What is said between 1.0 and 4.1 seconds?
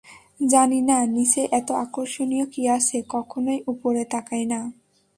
নীচে এতো আকর্ষণীয় কি আছে, কখনোই উপরে